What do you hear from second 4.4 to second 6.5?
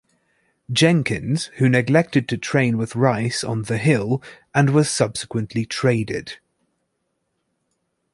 and was subsequently traded.